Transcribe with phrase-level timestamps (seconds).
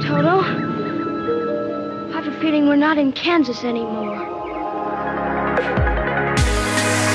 [0.00, 0.40] Toto.
[0.40, 4.16] I have a feeling we're not in Kansas anymore.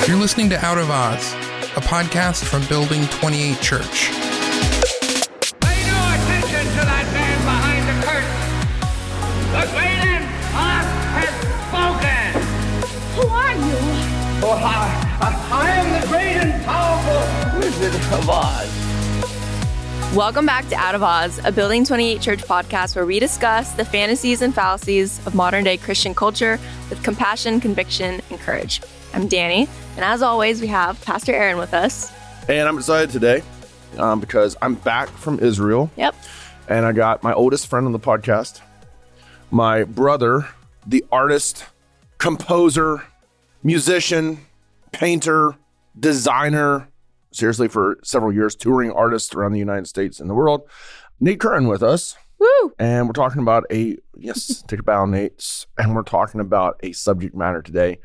[0.07, 1.33] You're listening to Out of Oz,
[1.75, 4.11] a podcast from Building 28 Church.
[5.61, 8.39] Pay no attention to that man behind the curtain.
[9.49, 10.21] The great
[10.53, 10.85] Oz
[11.17, 11.33] has
[11.65, 12.29] spoken.
[13.17, 13.79] Who are you?
[14.45, 14.69] Oh, I,
[15.21, 17.21] I, I am the great and powerful
[17.59, 18.64] Wizard of Oz.
[20.15, 23.83] Welcome back to Out of Oz, a Building 28 Church podcast where we discuss the
[23.83, 26.57] fantasies and fallacies of modern day Christian culture
[26.89, 28.81] with compassion, conviction, and courage.
[29.13, 32.13] I'm Dani, and as always, we have Pastor Aaron with us.
[32.47, 33.43] And I'm excited today
[33.97, 36.15] um, because I'm back from Israel Yep.
[36.69, 38.61] and I got my oldest friend on the podcast,
[39.51, 40.47] my brother,
[40.87, 41.65] the artist,
[42.19, 43.03] composer,
[43.63, 44.45] musician,
[44.93, 45.55] painter,
[45.99, 46.87] designer,
[47.35, 50.67] seriously, for several years, touring artists around the United States and the world,
[51.19, 52.15] Nate Currin with us.
[52.39, 52.73] Woo!
[52.79, 55.65] And we're talking about a, yes, take a bow, Nate.
[55.77, 57.99] And we're talking about a subject matter today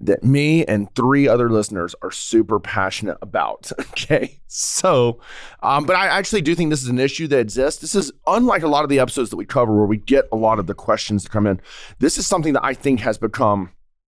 [0.00, 3.70] that me and three other listeners are super passionate about.
[3.98, 4.38] Okay.
[4.46, 5.20] So,
[5.62, 7.80] um, but I actually do think this is an issue that exists.
[7.80, 10.36] This is unlike a lot of the episodes that we cover where we get a
[10.36, 11.60] lot of the questions that come in.
[11.98, 13.72] This is something that I think has become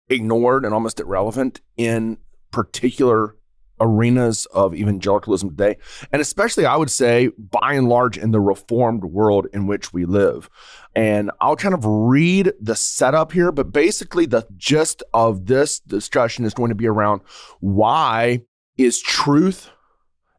[0.10, 2.18] ignored and almost irrelevant in
[2.52, 3.36] particular
[3.80, 5.78] arenas of evangelicalism today.
[6.12, 10.06] And especially, I would say, by and large, in the reformed world in which we
[10.06, 10.50] live.
[10.96, 16.46] And I'll kind of read the setup here, but basically, the gist of this discussion
[16.46, 17.22] is going to be around
[17.60, 18.42] why
[18.78, 19.70] is truth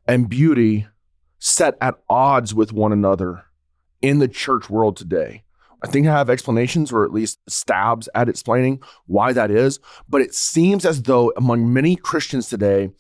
[0.07, 0.87] and beauty
[1.39, 3.45] set at odds with one another
[4.03, 5.45] in the church world today?
[5.83, 9.79] I think I have explanations or at least stabs at explaining why that is.
[10.09, 12.91] But it seems as though among many Christians today,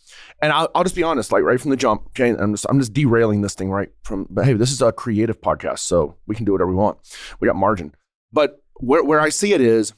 [0.40, 2.78] and I'll, I'll just be honest, like right from the jump, okay, I'm just, I'm
[2.78, 6.34] just derailing this thing right from, but hey, this is a creative podcast, so we
[6.34, 6.98] can do whatever we want.
[7.38, 7.94] We got margin.
[8.32, 9.92] But where, where I see it is,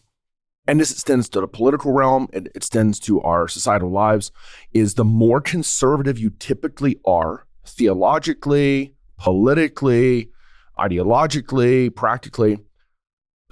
[0.67, 4.31] and this extends to the political realm, it extends to our societal lives,
[4.73, 10.31] is the more conservative you typically are, theologically, politically,
[10.79, 12.59] ideologically, practically,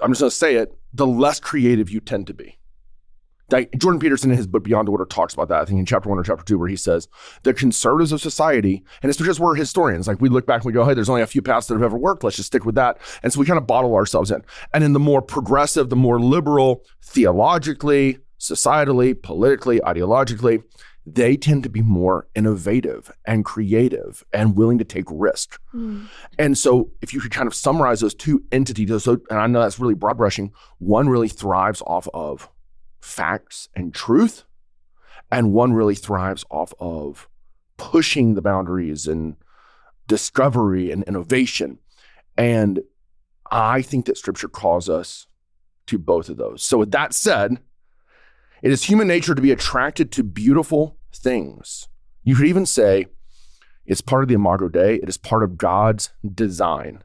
[0.03, 2.57] I'm just going to say it, the less creative you tend to be.
[3.77, 6.19] Jordan Peterson in his book Beyond Order talks about that, I think in chapter one
[6.19, 7.09] or chapter two, where he says
[7.43, 10.07] the conservatives of society, and it's because we're historians.
[10.07, 11.83] Like we look back and we go, hey, there's only a few paths that have
[11.83, 12.23] ever worked.
[12.23, 12.99] Let's just stick with that.
[13.25, 14.45] And so we kind of bottle ourselves in.
[14.73, 20.63] And in the more progressive, the more liberal, theologically, societally, politically, ideologically,
[21.07, 25.59] they tend to be more innovative and creative and willing to take risk.
[25.75, 26.09] Mm.
[26.39, 29.61] And so, if you could kind of summarize those two entities, so, and I know
[29.61, 32.51] that's really broad brushing, one really thrives off of
[33.01, 34.45] facts and truth,
[35.31, 37.29] and one really thrives off of
[37.77, 39.37] pushing the boundaries and
[40.07, 41.79] discovery and innovation.
[42.37, 42.81] And
[43.51, 45.27] I think that scripture calls us
[45.87, 46.63] to both of those.
[46.63, 47.59] So, with that said,
[48.63, 51.89] it is human nature to be attracted to beautiful things.
[52.23, 53.07] You could even say
[53.87, 57.03] it's part of the Imago Dei, it is part of God's design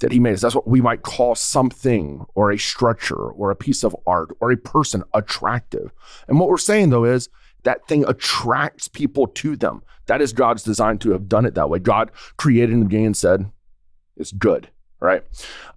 [0.00, 0.42] that He made us.
[0.42, 4.50] That's what we might call something or a structure or a piece of art or
[4.50, 5.92] a person attractive.
[6.28, 7.28] And what we're saying though is
[7.62, 9.82] that thing attracts people to them.
[10.06, 11.78] That is God's design to have done it that way.
[11.78, 13.50] God created the beginning and said,
[14.16, 14.68] it's good,
[15.00, 15.24] right?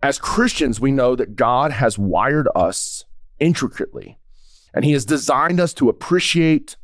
[0.03, 3.06] As Christians, we know that God has wired us
[3.40, 4.19] intricately
[4.78, 6.76] and he has designed us to appreciate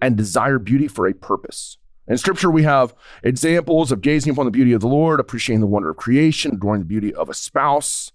[0.00, 1.76] and desire beauty for a purpose.
[2.08, 5.66] In scripture, we have examples of gazing upon the beauty of the Lord, appreciating the
[5.66, 8.10] wonder of creation, adoring the beauty of a spouse,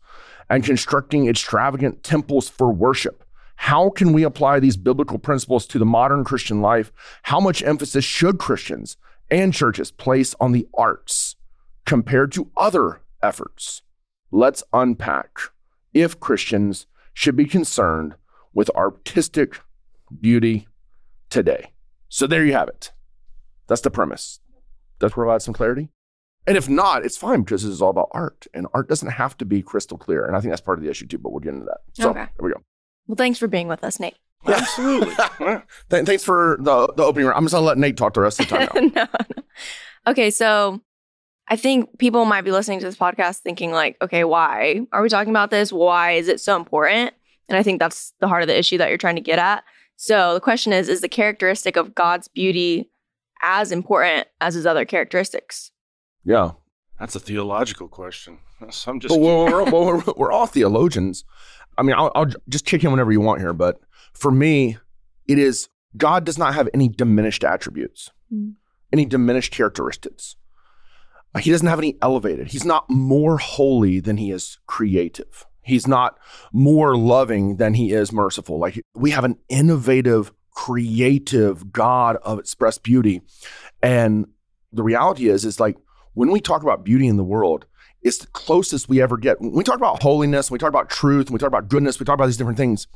[0.49, 3.23] and constructing extravagant temples for worship.
[3.57, 6.91] How can we apply these biblical principles to the modern Christian life?
[7.21, 8.97] How much emphasis should Christians
[9.29, 11.35] and churches place on the arts
[11.85, 13.83] compared to other efforts?
[14.31, 15.37] Let's unpack
[15.93, 18.15] if Christians should be concerned
[18.53, 19.59] with artistic
[20.21, 20.67] beauty
[21.29, 21.71] today.
[22.07, 22.91] So there you have it.
[23.67, 24.39] That's the premise.
[24.99, 25.89] Does provide some clarity?
[26.47, 29.37] And if not, it's fine because this is all about art, and art doesn't have
[29.37, 30.25] to be crystal clear.
[30.25, 31.19] And I think that's part of the issue too.
[31.19, 31.79] But we'll get into that.
[31.93, 32.25] So Okay.
[32.37, 32.61] there we go.
[33.07, 34.15] Well, thanks for being with us, Nate.
[34.47, 35.13] Absolutely.
[35.89, 37.29] Th- thanks for the the opening.
[37.29, 38.91] I'm just gonna let Nate talk the rest of the time.
[38.93, 39.07] Now.
[39.13, 39.43] no, no.
[40.07, 40.81] Okay, so
[41.47, 45.09] I think people might be listening to this podcast thinking, like, okay, why are we
[45.09, 45.71] talking about this?
[45.73, 47.13] Why is it so important?
[47.49, 49.63] And I think that's the heart of the issue that you're trying to get at.
[49.97, 52.89] So the question is Is the characteristic of God's beauty
[53.41, 55.71] as important as his other characteristics?
[56.23, 56.51] Yeah.
[56.99, 58.39] That's a theological question.
[58.59, 61.23] That's- I'm just But we're, we're, we're, we're all theologians.
[61.77, 63.53] I mean, I'll, I'll just kick in whenever you want here.
[63.53, 63.79] But
[64.13, 64.77] for me,
[65.27, 68.53] it is God does not have any diminished attributes, Mm.
[68.93, 70.35] any diminished characteristics.
[71.39, 72.51] He doesn't have any elevated.
[72.51, 75.45] He's not more holy than he is creative.
[75.69, 76.19] He's not
[76.51, 78.59] more loving than he is merciful.
[78.59, 83.21] Like we have an innovative, creative God of expressed beauty.
[83.81, 84.27] And
[84.73, 85.77] the reality is, is like
[86.13, 87.65] when we talk about beauty in the world,
[88.01, 89.41] it's the closest we ever get.
[89.41, 91.99] When we talk about holiness, when we talk about truth, when we talk about goodness,
[91.99, 92.87] we talk about these different things.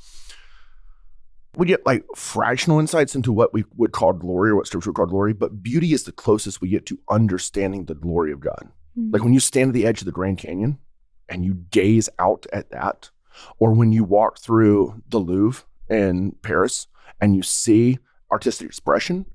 [1.55, 4.95] We get like fractional insights into what we would call glory or what scripture would
[4.95, 8.69] call glory, but beauty is the closest we get to understanding the glory of God.
[8.97, 9.11] Mm-hmm.
[9.11, 10.79] Like when you stand at the edge of the Grand Canyon
[11.33, 13.09] and you gaze out at that,
[13.57, 16.87] or when you walk through the Louvre in Paris
[17.19, 17.97] and you see
[18.31, 19.25] artistic expression.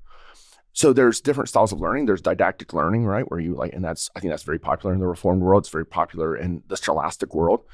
[0.71, 2.05] So there's different styles of learning.
[2.05, 3.29] There's didactic learning, right?
[3.29, 5.63] Where you like, and that's I think that's very popular in the Reformed world.
[5.63, 7.65] It's very popular in the Scholastic world,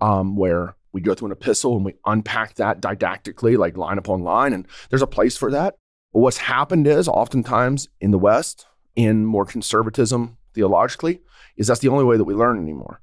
[0.00, 4.22] um, where we go through an epistle and we unpack that didactically, like line upon
[4.22, 4.52] line.
[4.52, 5.74] And there's a place for that.
[6.12, 11.22] But what's happened is oftentimes in the West, in more conservatism theologically,
[11.56, 13.00] is that's the only way that we learn anymore.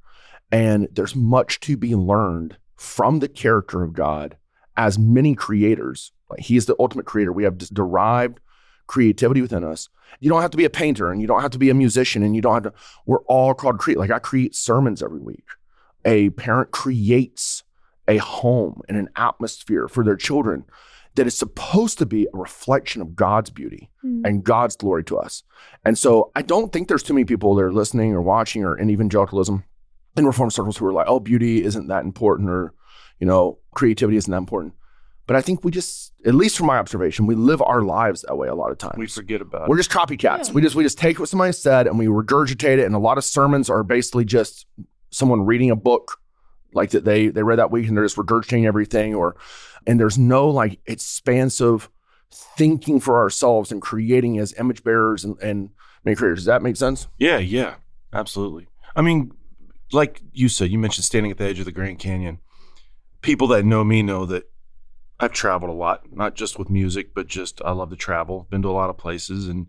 [0.51, 4.37] And there's much to be learned from the character of God
[4.77, 6.11] as many creators.
[6.29, 7.33] Like he is the ultimate creator.
[7.33, 8.39] We have derived
[8.87, 9.89] creativity within us.
[10.19, 12.23] You don't have to be a painter and you don't have to be a musician
[12.23, 13.99] and you don't have to, we're all called to create.
[13.99, 15.45] Like I create sermons every week.
[16.05, 17.63] A parent creates
[18.07, 20.65] a home and an atmosphere for their children
[21.15, 24.25] that is supposed to be a reflection of God's beauty hmm.
[24.25, 25.43] and God's glory to us.
[25.83, 28.77] And so I don't think there's too many people that are listening or watching or
[28.77, 29.63] in evangelicalism
[30.19, 32.73] in reform circles who are like, oh, beauty isn't that important or,
[33.19, 34.73] you know, creativity isn't that important.
[35.25, 38.35] But I think we just, at least from my observation, we live our lives that
[38.35, 38.97] way a lot of times.
[38.97, 39.79] We forget about We're it.
[39.79, 40.51] just copycats.
[40.51, 42.85] We just we just take what somebody said and we regurgitate it.
[42.85, 44.65] And a lot of sermons are basically just
[45.11, 46.17] someone reading a book
[46.73, 49.13] like that they they read that week and they're just regurgitating everything.
[49.13, 49.35] Or
[49.85, 51.89] and there's no like expansive
[52.31, 55.69] thinking for ourselves and creating as image bearers and, and
[56.03, 56.39] many creators.
[56.39, 57.07] Does that make sense?
[57.19, 57.75] Yeah, yeah,
[58.13, 58.67] absolutely.
[58.95, 59.31] I mean,
[59.91, 62.39] like you said, you mentioned standing at the edge of the Grand Canyon.
[63.21, 64.43] People that know me know that
[65.19, 68.47] I've traveled a lot, not just with music, but just I love to travel.
[68.49, 69.67] Been to a lot of places, and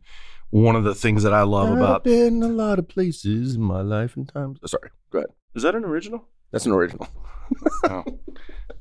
[0.50, 3.81] one of the things that I love about been a lot of places in my
[3.82, 4.58] life and times.
[4.62, 5.31] Oh, sorry, go ahead.
[5.55, 7.08] is that an original, That's an original.
[7.84, 8.05] oh.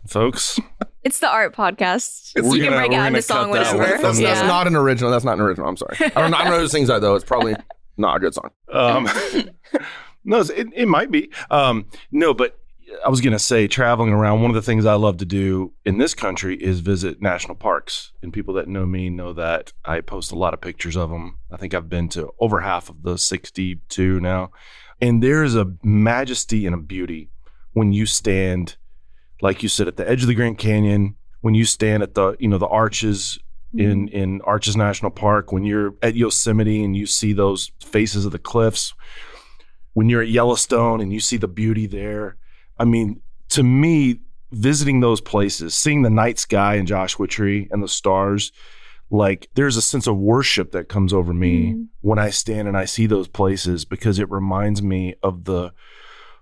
[0.07, 0.59] folks.
[1.03, 2.33] It's the art podcast.
[2.36, 3.95] We're you can gonna- break we're out gonna into song cut that one whisperer.
[3.97, 5.09] from That's, that's not an original.
[5.12, 5.68] That's not an original.
[5.68, 5.95] I'm sorry.
[6.00, 6.38] I don't know.
[6.38, 7.15] I don't know who sings that though.
[7.15, 7.56] It's probably
[7.97, 8.51] not a good song.
[8.71, 9.07] Um,
[10.24, 11.31] no, it, it might be.
[11.50, 12.60] Um, no, but
[13.06, 15.74] I was going to say, traveling around, one of the things I love to do
[15.86, 18.12] in this country is visit national parks.
[18.21, 21.38] And people that know me know that I post a lot of pictures of them.
[21.51, 24.51] I think I've been to over half of the 62 now.
[25.01, 27.30] And there's a majesty and a beauty
[27.74, 28.75] when you stand,
[29.42, 32.36] like you said, at the edge of the Grand Canyon, when you stand at the,
[32.39, 33.39] you know, the arches
[33.74, 38.31] in in Arches National Park, when you're at Yosemite and you see those faces of
[38.31, 38.94] the cliffs,
[39.94, 42.38] when you're at Yellowstone and you see the beauty there.
[42.77, 44.19] I mean, to me,
[44.51, 48.51] visiting those places, seeing the night sky in Joshua Tree and the stars,
[49.12, 51.88] like there's a sense of worship that comes over me Mhm.
[52.01, 55.71] when I stand and I see those places because it reminds me of the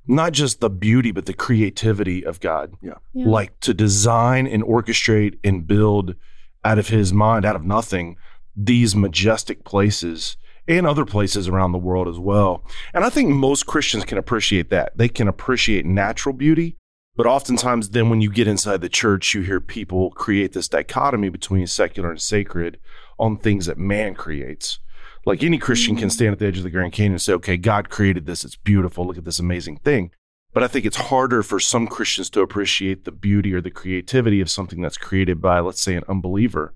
[0.09, 2.73] not just the beauty but the creativity of God.
[2.81, 2.95] Yeah.
[3.13, 6.15] Like to design and orchestrate and build
[6.63, 8.15] out of his mind, out of nothing,
[8.55, 10.38] these majestic places
[10.68, 12.64] and other places around the world as well.
[12.94, 14.97] And I think most Christians can appreciate that.
[14.97, 16.78] They can appreciate natural beauty,
[17.16, 21.30] but oftentimes then when you get inside the church, you hear people create this dichotomy
[21.30, 22.80] between secular and sacred
[23.18, 24.80] on things that man creates.
[25.26, 26.12] Like any Christian can mm.
[26.12, 28.45] stand at the edge of the Grand Canyon and say, okay, God created this.
[28.45, 29.06] It's beautiful.
[29.06, 30.12] Look at this amazing thing.
[30.54, 34.40] But I think it's harder for some Christians to appreciate the beauty or the creativity
[34.40, 36.74] of something that's created by, let's say, an unbeliever.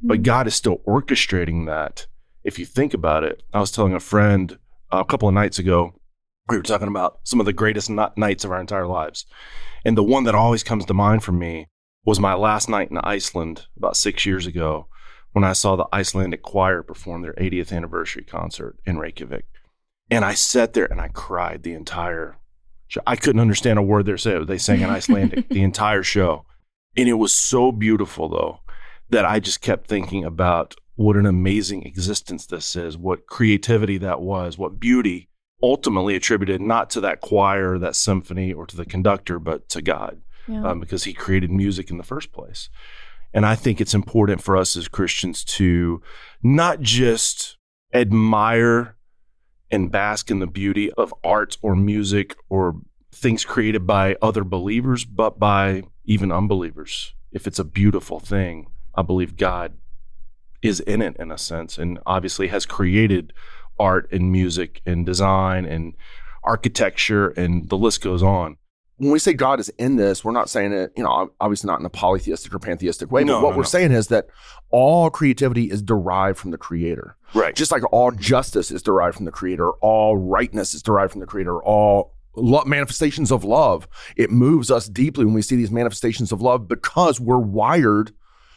[0.00, 0.22] But mm.
[0.22, 2.06] God is still orchestrating that.
[2.42, 4.58] If you think about it, I was telling a friend
[4.92, 5.94] uh, a couple of nights ago,
[6.48, 9.26] we were talking about some of the greatest ni- nights of our entire lives.
[9.84, 11.68] And the one that always comes to mind for me
[12.04, 14.88] was my last night in Iceland about six years ago
[15.32, 19.44] when I saw the Icelandic choir perform their 80th anniversary concert in Reykjavik.
[20.10, 22.38] And I sat there and I cried the entire
[22.88, 23.00] show.
[23.06, 24.46] I couldn't understand a word they're saying.
[24.46, 26.46] They sang in Icelandic the entire show.
[26.96, 28.60] And it was so beautiful, though,
[29.10, 34.20] that I just kept thinking about what an amazing existence this is, what creativity that
[34.20, 35.30] was, what beauty
[35.62, 40.20] ultimately attributed not to that choir, that symphony, or to the conductor, but to God
[40.46, 40.62] Yeah.
[40.62, 42.68] um, because he created music in the first place.
[43.32, 46.02] And I think it's important for us as Christians to
[46.42, 47.56] not just
[47.94, 48.96] admire
[49.70, 52.74] and bask in the beauty of art or music or
[53.10, 57.14] things created by other believers, but by even unbelievers.
[57.32, 59.72] If it's a beautiful thing, I believe God
[60.62, 63.32] is in it in a sense and obviously has created
[63.78, 65.94] art and music and design and
[66.44, 68.56] architecture and the list goes on.
[68.98, 71.80] When we say God is in this, we're not saying it, you know, obviously not
[71.80, 73.68] in a polytheistic or pantheistic way, No, but what no, we're no.
[73.68, 74.26] saying is that
[74.68, 77.16] all creativity is derived from the creator.
[77.32, 77.54] Right.
[77.56, 81.26] Just like all justice is derived from the creator, all rightness is derived from the
[81.26, 83.88] creator, all manifestations of love.
[84.16, 88.12] It moves us deeply when we see these manifestations of love because we're wired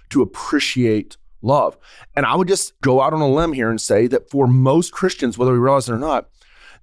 [0.09, 1.77] to appreciate love.
[2.15, 4.91] And I would just go out on a limb here and say that for most
[4.91, 6.29] Christians, whether we realize it or not,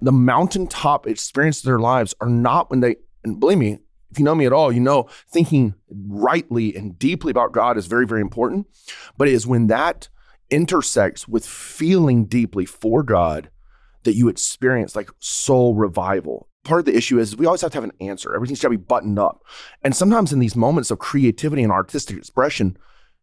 [0.00, 3.79] the mountaintop experiences of their lives are not when they, and believe me,
[4.11, 7.87] if you know me at all, you know thinking rightly and deeply about God is
[7.87, 8.67] very, very important.
[9.17, 10.09] But it is when that
[10.50, 13.50] intersects with feeling deeply for God
[14.02, 16.49] that you experience like soul revival.
[16.64, 18.35] Part of the issue is we always have to have an answer.
[18.35, 19.43] Everything's got to be buttoned up.
[19.83, 22.76] And sometimes in these moments of creativity and artistic expression,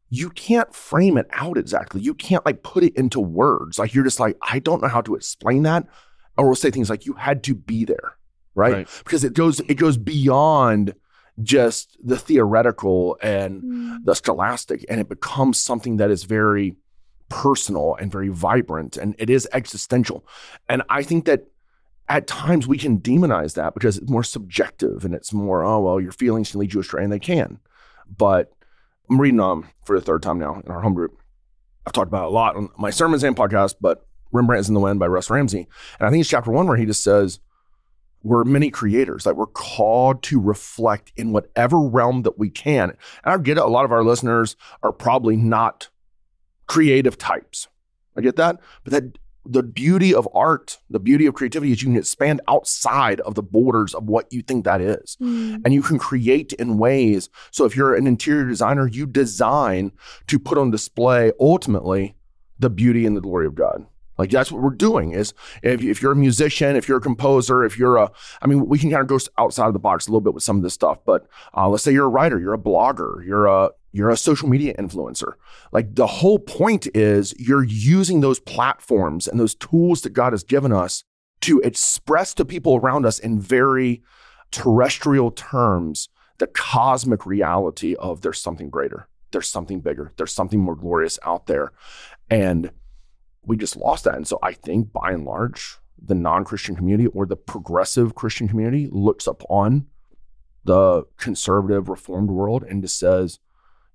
[0.09, 2.01] you can't frame it out exactly.
[2.01, 3.77] You can't like put it into words.
[3.77, 5.85] Like you're just like, I don't know how to explain that.
[6.37, 8.15] Or we'll say things like, you had to be there,
[8.55, 8.73] right?
[8.73, 9.01] Right.
[9.03, 10.93] Because it goes, it goes beyond
[11.43, 14.05] just the theoretical and mm.
[14.05, 16.75] the scholastic, and it becomes something that is very
[17.29, 20.25] personal and very vibrant, and it is existential.
[20.67, 21.47] And I think that
[22.09, 25.99] at times we can demonize that because it's more subjective and it's more, oh well,
[25.99, 27.59] your feelings can lead you astray, and they can.
[28.17, 28.53] But
[29.09, 31.17] I'm reading um for the third time now in our home group.
[31.85, 34.81] I've talked about a lot on my sermons and podcast, but Rembrandt is in the
[34.81, 35.67] Wind by Russ Ramsey.
[35.99, 37.39] And I think it's chapter one where he just says,
[38.23, 42.89] We're many creators, like we're called to reflect in whatever realm that we can.
[42.89, 45.89] And I get it, a lot of our listeners are probably not
[46.67, 47.67] creative types.
[48.17, 48.59] I get that.
[48.83, 49.17] But that
[49.49, 53.43] the beauty of art, the beauty of creativity is you can expand outside of the
[53.43, 57.29] borders of what you think that is and you can create in ways.
[57.51, 59.91] So if you're an interior designer, you design
[60.27, 62.15] to put on display ultimately
[62.59, 63.85] the beauty and the glory of God.
[64.17, 67.63] Like that's what we're doing is if, if you're a musician, if you're a composer,
[67.63, 68.11] if you're a,
[68.41, 70.43] I mean, we can kind of go outside of the box a little bit with
[70.43, 73.45] some of this stuff, but uh, let's say you're a writer, you're a blogger, you're
[73.45, 75.33] a, you're a social media influencer.
[75.71, 80.43] Like the whole point is you're using those platforms and those tools that God has
[80.43, 81.03] given us
[81.41, 84.01] to express to people around us in very
[84.51, 90.75] terrestrial terms the cosmic reality of there's something greater, there's something bigger, there's something more
[90.75, 91.71] glorious out there.
[92.29, 92.71] And
[93.43, 94.15] we just lost that.
[94.15, 98.47] And so I think by and large, the non Christian community or the progressive Christian
[98.47, 99.87] community looks upon
[100.63, 103.39] the conservative reformed world and just says,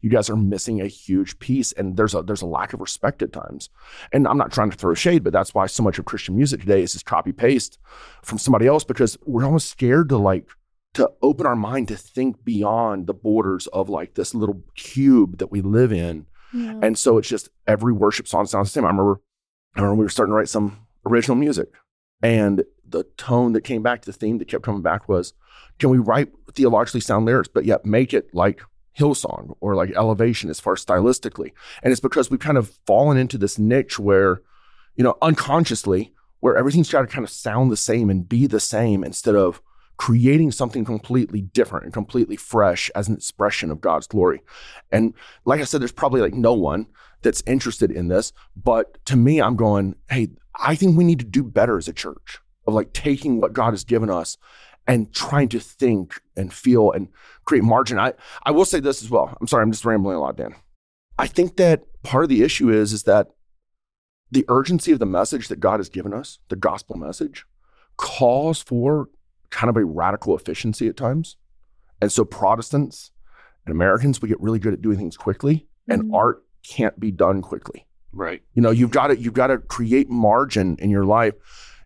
[0.03, 3.23] you guys are missing a huge piece and there's a there's a lack of respect
[3.23, 3.71] at times.
[4.13, 6.61] And i'm not trying to throw shade but that's why so much of christian music
[6.61, 7.79] today is just copy paste
[8.23, 10.49] from somebody else because we're almost scared to like
[10.95, 15.51] to open our mind to think beyond the borders of like this little cube that
[15.51, 16.27] we live in.
[16.53, 18.85] And so it's just every worship song sounds the same.
[18.85, 19.21] I remember
[19.75, 21.69] i remember we were starting to write some original music
[22.23, 25.33] and the tone that came back the theme that kept coming back was
[25.79, 28.61] can we write theologically sound lyrics but yet make it like
[28.99, 31.53] Hillsong or like Elevation as far as stylistically.
[31.83, 34.43] And it's because we've kind of fallen into this niche where,
[34.97, 38.61] you know, unconsciously, where everything's got to kind of sound the same and be the
[38.61, 39.63] same instead of
[39.97, 44.43] creating something completely different and completely fresh as an expression of God's glory.
[44.91, 46.87] And like I said, there's probably like no one
[47.23, 48.33] that's interested in this.
[48.57, 51.93] But to me, I'm going, hey, I think we need to do better as a
[51.93, 54.37] church of like taking what God has given us
[54.87, 57.09] and trying to think and feel and
[57.45, 57.99] create margin.
[57.99, 59.37] I, I will say this as well.
[59.41, 60.55] I'm sorry, I'm just rambling a lot, Dan.
[61.19, 63.29] I think that part of the issue is is that
[64.31, 67.45] the urgency of the message that God has given us, the gospel message,
[67.97, 69.09] calls for
[69.51, 71.37] kind of a radical efficiency at times.
[72.01, 73.11] And so Protestants
[73.67, 76.15] and Americans, we get really good at doing things quickly, and Mhm.
[76.15, 77.87] art can't be done quickly.
[78.13, 78.43] Right.
[78.55, 81.35] You know, you've got to you've got to create margin in your life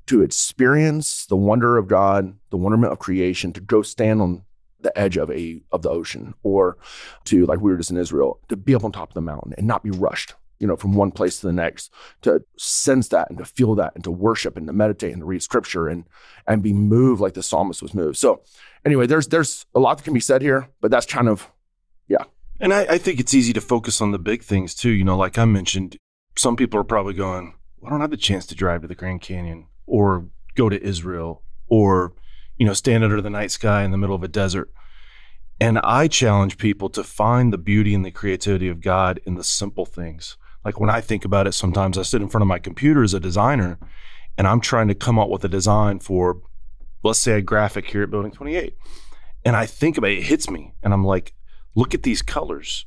[0.07, 4.45] to experience the wonder of God, the wonderment of creation, to go stand on
[4.81, 6.77] the edge of a of the ocean, or
[7.25, 9.55] to like we were just in Israel, to be up on top of the mountain
[9.59, 13.29] and not be rushed, you know, from one place to the next, to sense that
[13.29, 16.05] and to feel that and to worship and to meditate and to read scripture and
[16.47, 18.17] and be moved like the psalmist was moved.
[18.17, 18.43] So
[18.85, 21.51] anyway, there's there's a lot that can be said here, but that's kind of
[22.07, 22.25] yeah.
[22.61, 24.91] And I, I think it's easy to focus on the big things too.
[24.91, 25.97] You know, like I mentioned,
[26.37, 28.95] some people are probably going, well, I don't have the chance to drive to the
[28.95, 32.15] Grand Canyon or go to Israel or,
[32.57, 34.71] you know, stand under the night sky in the middle of a desert.
[35.61, 39.45] And I challenge people to find the beauty and the creativity of God in the
[39.45, 40.37] simple things.
[40.65, 43.15] Like when I think about it, sometimes I sit in front of my computer as
[43.15, 43.79] a designer
[44.37, 46.43] and I'm trying to come up with a design for,
[47.03, 48.77] let's say, a graphic here at Building 28.
[49.45, 51.35] And I think about it, it hits me and I'm like,
[51.75, 52.85] look at these colors.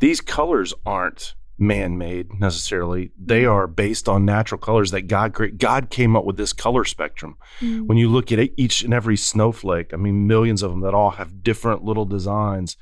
[0.00, 3.10] These colors aren't man-made necessarily.
[3.18, 5.58] They are based on natural colors that God created.
[5.58, 7.36] God came up with this color spectrum.
[7.60, 7.86] Mm.
[7.86, 11.10] When you look at each and every snowflake, I mean millions of them that all
[11.10, 12.76] have different little designs.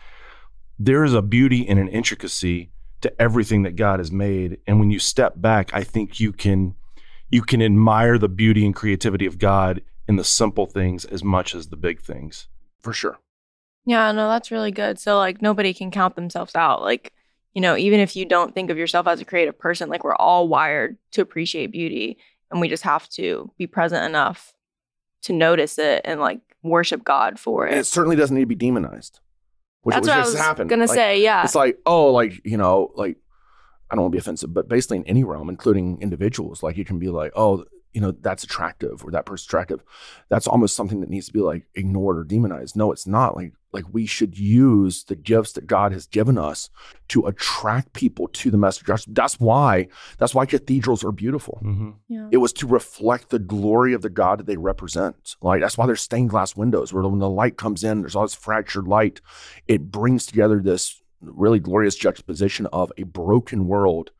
[0.78, 4.58] There is a beauty and an intricacy to everything that God has made.
[4.66, 6.74] And when you step back, I think you can
[7.30, 11.54] you can admire the beauty and creativity of God in the simple things as much
[11.54, 12.46] as the big things.
[12.80, 13.18] For sure.
[13.84, 14.98] Yeah, no, that's really good.
[14.98, 16.82] So like nobody can count themselves out.
[16.82, 17.12] Like,
[17.56, 20.14] you know, even if you don't think of yourself as a creative person, like we're
[20.14, 22.18] all wired to appreciate beauty
[22.50, 24.52] and we just have to be present enough
[25.22, 27.78] to notice it and like worship God for And it.
[27.78, 29.20] it certainly doesn't need to be demonized.
[29.80, 30.68] Which That's what I just was happened.
[30.68, 31.22] gonna Like, say.
[31.22, 31.44] Yeah.
[31.44, 33.16] It's like, oh, like, you know, like,
[33.90, 36.84] I don't want to be offensive, but basically in any realm, including individuals, like you
[36.84, 39.82] can be like, oh, you know, that's attractive or that person's attractive.
[40.28, 42.76] That's almost something that needs to be like ignored or demonized.
[42.76, 43.34] No, it's not.
[43.34, 46.70] Like, like we should use the gifts that God has given us
[47.08, 48.86] to attract people to the message.
[48.86, 51.60] That's, that's why, that's why cathedrals are beautiful.
[51.62, 51.90] Mm-hmm.
[52.08, 52.28] yeah.
[52.32, 55.36] It was to reflect the glory of the God that they represent.
[55.42, 58.24] Like that's why there's stained glass windows where when the light comes in, there's all
[58.24, 59.20] this fractured light.
[59.68, 64.10] It brings together this really glorious juxtaposition of a broken world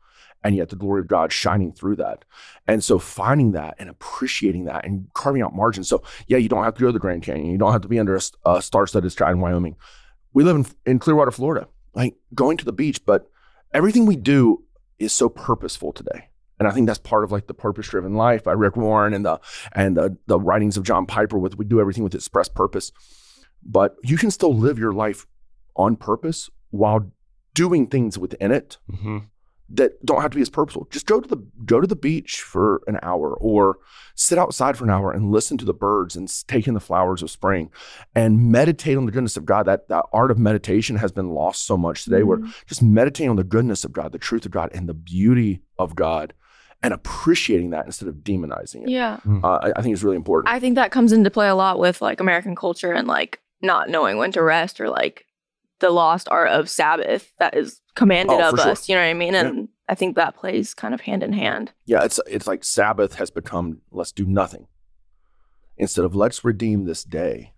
[0.47, 2.23] and yet the glory of God shining through that.
[2.69, 5.89] And so finding that and appreciating that and carving out margins.
[5.89, 7.51] So yeah, you don't have to go to the Grand Canyon.
[7.51, 9.75] You don't have to be under a, a star-studded sky in Wyoming.
[10.31, 11.67] We live in, in Clearwater, Florida.
[11.93, 13.29] Like going to the beach, but
[13.73, 14.63] everything we do
[14.99, 16.29] is so purposeful today.
[16.59, 19.41] And I think that's part of like the purpose-driven life by Rick Warren and the
[19.73, 22.93] and the, the writings of John Piper with we do everything with express purpose.
[23.65, 25.27] But you can still live your life
[25.75, 27.11] on purpose while
[27.53, 29.17] doing things within it Mm-hmm.
[29.69, 30.87] That don't have to be as purposeful.
[30.91, 33.77] Just go to the go to the beach for an hour or
[34.15, 36.79] sit outside for an hour and listen to the birds and s- take in the
[36.79, 37.69] flowers of spring
[38.15, 39.65] and meditate on the goodness of God.
[39.65, 43.35] That that art of meditation has been lost so much today We're just meditating on
[43.35, 46.33] the goodness of God, the truth of God, and the beauty of God
[46.83, 48.89] and appreciating that instead of demonizing it.
[48.89, 49.19] Yeah.
[49.43, 50.53] Uh, I, I think it's really important.
[50.53, 53.89] I think that comes into play a lot with like American culture and like not
[53.89, 55.25] knowing when to rest or like
[55.79, 58.69] the lost art of Sabbath that is commanded Oh, of sure.
[58.71, 58.87] us.
[58.89, 59.35] You know what I mean?
[59.35, 61.71] And I think that plays kind of hand in hand.
[61.85, 64.67] Yeah, it's it's like Sabbath has become let's do nothing
[65.77, 67.53] instead of let's redeem this day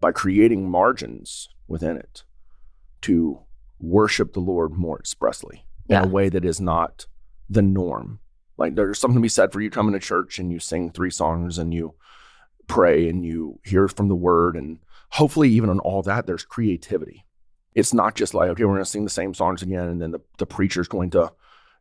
[0.00, 2.24] by creating margins within it
[3.02, 3.40] to
[3.78, 6.02] worship the Lord more expressly Yeah.
[6.02, 7.06] in a way that is not
[7.48, 8.18] the norm.
[8.58, 11.10] Like there's something to be said for you coming to church and you sing three
[11.10, 11.94] songs and you
[12.66, 14.78] pray and you hear from the word and
[15.10, 17.25] hopefully even on all that there's creativity.
[17.76, 20.10] It's not just like okay we're going to sing the same songs again and then
[20.10, 21.30] the, the preacher's going to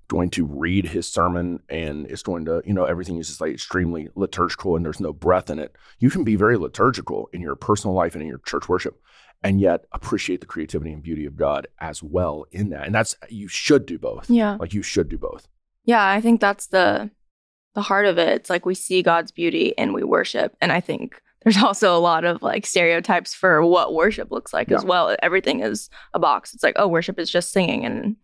[0.08, 3.54] going to read his sermon and it's going to, you know, everything is just like
[3.54, 5.76] extremely liturgical and there's no breath in it.
[6.00, 9.02] You can be very liturgical in your personal life and in your church worship
[9.44, 12.86] and yet appreciate the creativity and beauty of God as well in that.
[12.86, 14.30] And that's, you should do both.
[14.30, 14.58] Yeah.
[14.60, 15.48] Like you should do both.
[15.86, 17.12] Yeah, I think that's the
[17.76, 18.30] the heart of it.
[18.30, 20.56] It's like we see God's beauty and we worship.
[20.62, 24.72] And I think there's also a lot of like stereotypes for what worship looks like
[24.72, 25.16] as well.
[25.22, 26.54] Everything is a box.
[26.56, 28.16] It's like, oh, worship is just singing and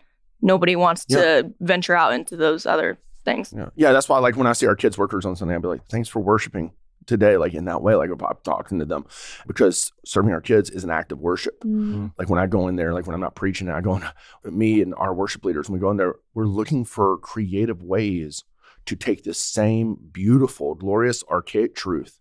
[0.42, 3.54] nobody wants to venture out into those other things.
[3.56, 3.70] Yeah.
[3.76, 3.92] Yeah.
[3.92, 6.10] That's why, like, when I see our kids' workers on Sunday, I'll be like, thanks
[6.10, 6.72] for worshiping
[7.06, 7.94] today, like in that way.
[7.94, 9.06] Like, if I'm talking to them
[9.46, 11.60] because serving our kids is an act of worship.
[11.62, 12.08] Mm-hmm.
[12.18, 14.04] Like, when I go in there, like, when I'm not preaching, I go in,
[14.44, 17.84] with me and our worship leaders, when we go in there, we're looking for creative
[17.84, 18.46] ways
[18.88, 22.20] to take this same beautiful, glorious, archaic truth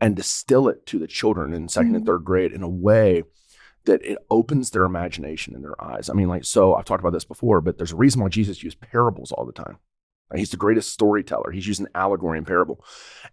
[0.00, 2.06] and distill it to the children in 2nd and Mhm.
[2.06, 3.24] third grade in a way
[3.84, 6.08] that it opens their imagination and their eyes.
[6.10, 8.62] I mean, like, so I've talked about this before, but there's a reason why Jesus
[8.62, 9.78] used parables all the time.
[10.30, 11.50] Like, He's the greatest storyteller.
[11.52, 12.84] He's using allegory and parable.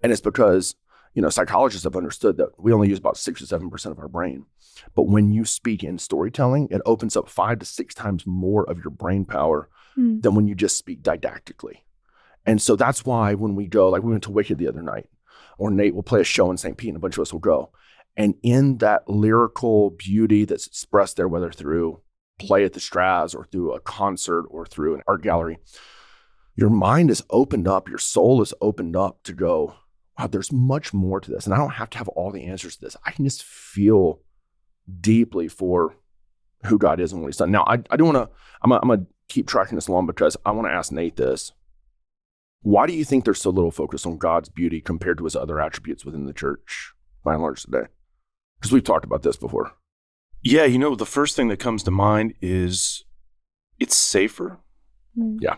[0.01, 0.75] And it's because,
[1.13, 3.99] you know, psychologists have understood that we only use about six or seven percent of
[3.99, 4.45] our brain.
[4.95, 8.78] But when you speak in storytelling, it opens up five to six times more of
[8.84, 10.19] your brain power Hmm.
[10.21, 11.80] than when you just speak didactically.
[12.45, 15.10] And so that's why when we go, like we went to Wicked the other night,
[15.57, 16.77] or Nate will play a show in St.
[16.77, 17.71] Pete and a bunch of us will go.
[18.17, 22.01] And in that lyrical beauty that's expressed there, whether through
[22.39, 25.57] play at the Straz or through a concert or through an art gallery,
[26.55, 29.75] your mind is opened up, your soul is opened up to go,
[30.17, 31.45] wow, there's much more to this.
[31.45, 32.95] And I don't have to have all the answers to this.
[33.05, 34.21] I can just feel
[35.01, 35.95] deeply for
[36.65, 37.51] who God is and what he's done.
[37.51, 38.29] Now, I, I do want to,
[38.61, 41.51] I'm going to keep tracking this along because I want to ask Nate this.
[42.65, 45.62] Why do you think there's so little focus on God's beauty compared to his other
[45.62, 47.84] attributes within the church by and large today?
[48.58, 49.73] Because we've talked about this before.
[50.41, 53.04] Yeah, you know, the first thing that comes to mind is
[53.80, 54.58] it's safer.
[55.15, 55.38] Mm.
[55.41, 55.58] Yeah.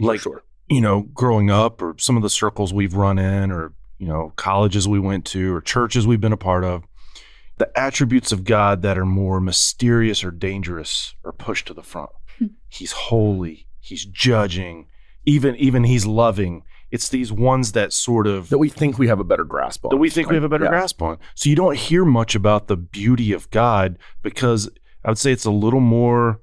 [0.00, 0.42] Like, sure.
[0.68, 4.32] you know, growing up or some of the circles we've run in or, you know,
[4.34, 6.82] colleges we went to or churches we've been a part of,
[7.58, 12.10] the attributes of God that are more mysterious or dangerous are pushed to the front.
[12.40, 12.46] Hmm.
[12.68, 14.88] He's holy, he's judging,
[15.24, 16.62] even even he's loving.
[16.90, 19.90] It's these ones that sort of that we think we have a better grasp on.
[19.90, 20.70] that we think we have a better yeah.
[20.70, 21.18] grasp on.
[21.34, 24.70] So you don't hear much about the beauty of God because
[25.04, 26.42] I would say it's a little more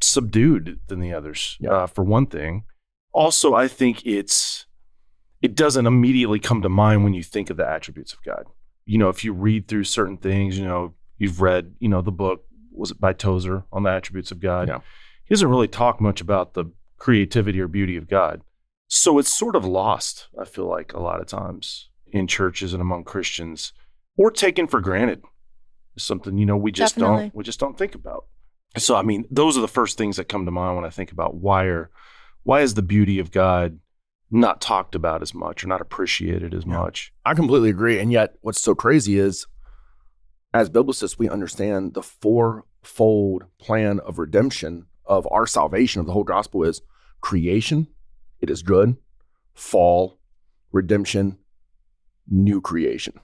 [0.00, 1.56] subdued than the others.
[1.60, 1.70] Yeah.
[1.70, 2.64] Uh, for one thing,
[3.12, 4.66] also I think it's
[5.42, 8.46] it doesn't immediately come to mind when you think of the attributes of God.
[8.86, 12.12] You know, if you read through certain things, you know, you've read, you know, the
[12.12, 14.68] book was it by Tozer on the attributes of God.
[14.68, 14.80] Yeah.
[15.24, 16.66] He doesn't really talk much about the
[17.04, 18.40] creativity or beauty of God.
[18.88, 22.80] So it's sort of lost, I feel like, a lot of times in churches and
[22.80, 23.74] among Christians,
[24.16, 25.22] or taken for granted.
[25.94, 27.24] It's something, you know, we just Definitely.
[27.24, 28.24] don't we just don't think about.
[28.78, 31.12] So I mean, those are the first things that come to mind when I think
[31.12, 31.90] about why are
[32.42, 33.80] why is the beauty of God
[34.30, 36.78] not talked about as much or not appreciated as Yeah.
[36.78, 37.12] much?
[37.26, 37.98] I completely agree.
[37.98, 39.46] And yet, what's so crazy is,
[40.54, 46.24] as biblicists, we understand the fourfold plan of redemption of our salvation of the whole
[46.24, 46.80] gospel is
[47.24, 47.88] creation,
[48.42, 48.98] it is good,
[49.54, 50.18] fall,
[50.72, 51.38] redemption,
[52.28, 53.18] new creation.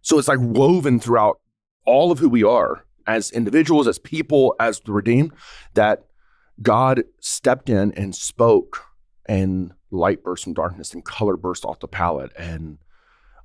[0.00, 1.38] So it's like woven throughout
[1.84, 5.32] all of who we are as individuals, as people, as the redeemed,
[5.74, 6.06] that
[6.62, 8.82] God stepped in and spoke,
[9.26, 12.78] and light burst from darkness, and color burst off the palette, and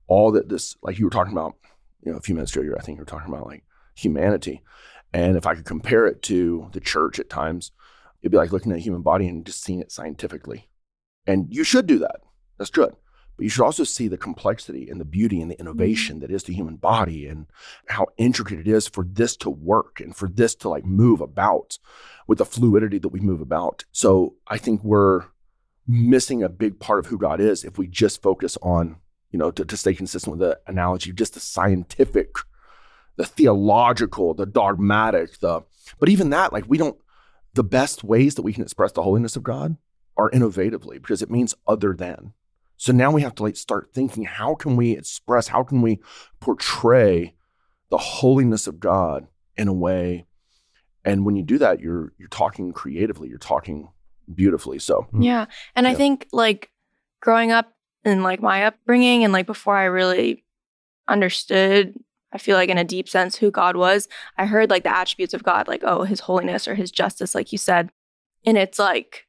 [0.07, 1.55] all that this, like you were talking about,
[2.05, 4.63] you know, a few minutes earlier, I think you were talking about like humanity.
[5.11, 7.71] And if I could compare it to the church at times,
[8.21, 10.69] it'd be like looking at a human body and just seeing it scientifically.
[11.25, 12.21] And you should do that.
[12.57, 12.95] That's good.
[13.37, 15.67] But you should also see the complexity and the beauty and the mm-hmm.
[15.67, 17.45] innovation that is the human body and
[17.87, 21.77] how intricate it is for this to work and for this to like move about
[22.25, 23.85] with the fluidity that we move about.
[23.91, 25.25] So I think we're
[25.87, 28.97] missing a big part of who God is if we just focus on,
[29.31, 32.35] you know, to, to stay consistent with the analogy, just the scientific,
[33.17, 35.61] the theological, the dogmatic, the
[35.99, 36.97] but even that, like we don't
[37.57, 39.77] the best ways that we can express the holiness of God
[40.15, 42.33] are innovatively because it means other than.
[42.77, 45.99] So now we have to like start thinking how can we express, how can we
[46.39, 47.33] portray
[47.89, 50.27] the holiness of God in a way
[51.03, 53.89] and when you do that you're you're talking creatively, you're talking
[54.33, 54.77] beautifully.
[54.77, 55.21] So hmm.
[55.21, 55.45] Yeah.
[55.75, 56.69] And I think like
[57.21, 60.43] growing up in like my upbringing and like before I really
[61.07, 61.95] understood,
[62.33, 65.33] I feel like in a deep sense who God was, I heard like the attributes
[65.33, 67.89] of God, like, oh, his holiness or his justice, like you said.
[68.45, 69.25] And it's like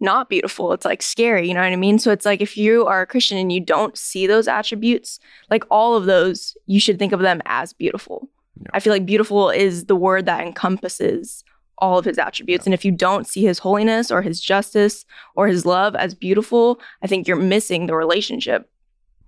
[0.00, 0.72] not beautiful.
[0.72, 1.46] It's like scary.
[1.46, 1.98] You know what I mean?
[1.98, 5.18] So it's like if you are a Christian and you don't see those attributes,
[5.50, 8.28] like all of those, you should think of them as beautiful.
[8.60, 8.68] Yeah.
[8.72, 11.44] I feel like beautiful is the word that encompasses
[11.78, 12.66] all of his attributes.
[12.66, 16.80] And if you don't see his holiness or his justice or his love as beautiful,
[17.02, 18.70] I think you're missing the relationship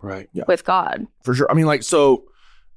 [0.01, 0.29] Right.
[0.33, 0.44] yeah.
[0.48, 1.07] with God.
[1.22, 1.51] for sure.
[1.51, 2.25] I mean, like, so,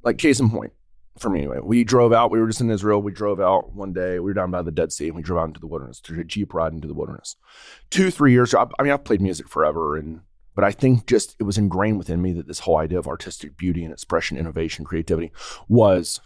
[0.06, 0.72] like, case in point,
[1.18, 2.32] for me anyway, we drove out.
[2.32, 3.02] We were just in Israel.
[3.02, 4.20] We drove out one day.
[4.20, 6.18] We were down by the Dead Sea and we drove out into the wilderness, took
[6.18, 7.38] a Jeep ride into the wilderness.
[7.90, 8.54] Two, three years.
[8.54, 9.98] I, I mean, I've played music forever.
[9.98, 10.22] And,
[10.56, 13.58] but I think just it was ingrained within me that this whole idea of artistic
[13.58, 15.32] beauty and expression, innovation, creativity
[15.70, 16.20] was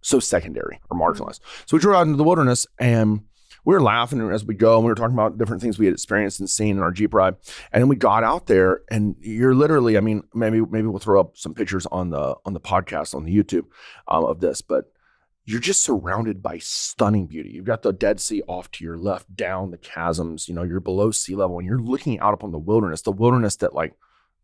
[0.00, 1.40] so secondary or marginalized.
[1.40, 1.62] Mm-hmm.
[1.66, 3.22] So we drove out into the wilderness and
[3.64, 5.94] we were laughing as we go and we were talking about different things we had
[5.94, 7.36] experienced and seen in our Jeep ride.
[7.72, 11.20] And then we got out there and you're literally, I mean, maybe maybe we'll throw
[11.20, 13.66] up some pictures on the on the podcast on the YouTube
[14.08, 14.92] um, of this, but
[15.46, 17.50] you're just surrounded by stunning beauty.
[17.50, 20.80] You've got the Dead Sea off to your left, down the chasms, you know, you're
[20.80, 23.94] below sea level and you're looking out upon the wilderness, the wilderness that like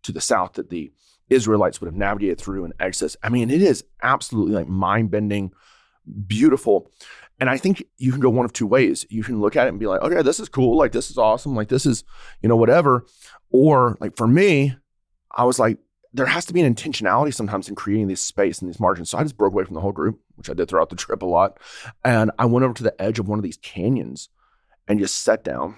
[0.03, 0.93] to the south that the
[1.31, 3.17] Israelites would have navigated through in Exodus.
[3.23, 5.53] I mean, it is absolutely like mind-bending,
[6.27, 6.91] beautiful.
[7.41, 9.07] And I think you can go one of two ways.
[9.09, 10.77] You can look at it and be like, okay, this is cool.
[10.77, 11.55] Like, this is awesome.
[11.55, 12.05] Like, this is,
[12.43, 13.07] you know, whatever.
[13.51, 14.77] Or, like, for me,
[15.35, 15.79] I was like,
[16.13, 19.11] there has to be an intentionality sometimes in creating this space and these margins.
[19.11, 21.23] So I just broke away from the whole group, which I did throughout the trip
[21.23, 21.59] a lot.
[22.05, 24.29] And I went over to the edge of one of these canyons
[24.87, 25.77] and just sat down.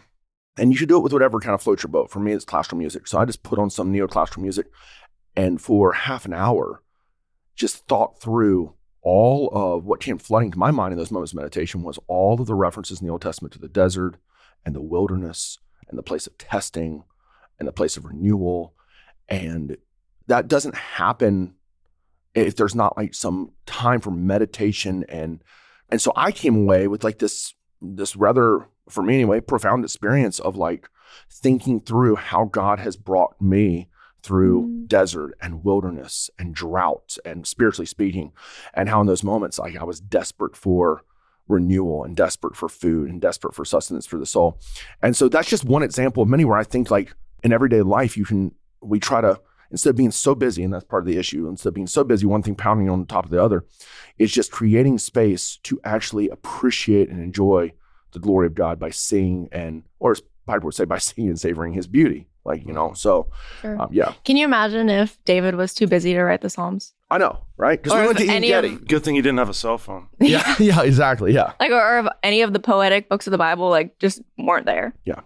[0.59, 2.11] And you should do it with whatever kind of floats your boat.
[2.11, 3.07] For me, it's classical music.
[3.07, 4.67] So I just put on some neoclassical music
[5.37, 6.83] and for half an hour,
[7.55, 11.37] just thought through all of what came flooding to my mind in those moments of
[11.37, 14.17] meditation was all of the references in the Old Testament to the desert
[14.65, 17.05] and the wilderness and the place of testing
[17.59, 18.75] and the place of renewal.
[19.29, 19.77] And
[20.29, 21.55] that doesn't happen
[22.35, 25.43] if there's not like some time for meditation and
[25.91, 30.39] and so I came away with like this this rather for me anyway profound experience
[30.39, 30.89] of like
[31.31, 33.89] thinking through how God has brought me
[34.23, 34.89] through Mm.
[34.89, 38.33] desert and wilderness and drought and spiritually speaking
[38.75, 41.03] and how in those moments like I was desperate for
[41.49, 44.59] renewal and desperate for food and desperate for sustenance for the soul.
[45.03, 48.17] And so that's just one example of many where I think like in everyday life
[48.17, 51.17] you can we try to instead of being so busy and that's part of the
[51.19, 53.65] issue instead of being so busy one thing pounding on top of the other
[54.19, 57.73] it's just creating space to actually appreciate and enjoy
[58.13, 61.41] the glory of God by seeing and, or as Piper would say, by seeing and
[61.41, 62.29] savoring His beauty.
[62.45, 63.29] Like you know, so
[63.61, 63.81] Sure.
[63.81, 66.93] um, yeah, Can you imagine if David was too busy to write the Psalms?
[67.11, 67.81] I know, right?
[67.81, 68.69] Because we went to Ian any Getty.
[68.75, 70.09] of- Good thing he didn't have a cell phone.
[70.21, 71.53] yeah, yeah, exactly, yeah.
[71.61, 74.67] Like, or, or if any of the poetic books of the Bible, like, just weren't
[74.67, 74.95] there.
[75.05, 75.21] Yeah.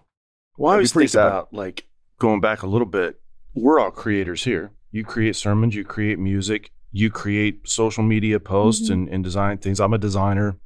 [0.59, 1.27] Well, I That'd be always pretty think sad.
[1.27, 1.87] about like
[2.19, 3.21] going back a little bit.
[3.55, 4.73] We're all creators here.
[4.91, 8.93] You create sermons, you create music, you create social media posts Mhm.
[8.93, 9.81] and, and design things.
[9.81, 10.57] I'm a designer.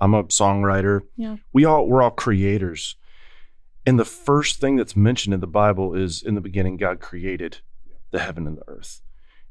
[0.00, 1.00] I'm a songwriter.
[1.16, 1.36] Yeah.
[1.52, 2.96] We all we're all creators.
[3.88, 7.62] And the first thing that's mentioned in the Bible is in the beginning, God created
[8.10, 9.00] the heaven and the earth.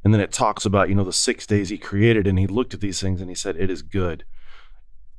[0.03, 2.75] And then it talks about, you know, the six days he created and he looked
[2.75, 4.25] at these things and he said, It is good.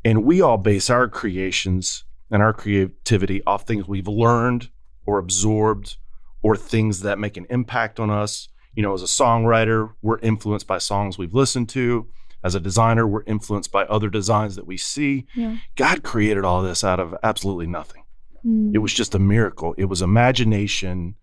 [0.05, 4.71] And we all base our creations and our creativity off things we've learned
[5.05, 5.97] or absorbed
[6.41, 8.49] or things that make an impact on us.
[8.77, 12.07] You know, as a songwriter, we're influenced by songs we've listened to.
[12.45, 15.27] As a designer, we're influenced by other designs that we see.
[15.35, 15.57] Yeah.
[15.75, 18.05] God created all this out of absolutely nothing.
[18.45, 18.75] Mm.
[18.75, 19.75] It was just a miracle.
[19.79, 21.15] It was imagination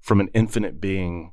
[0.00, 1.32] from an infinite being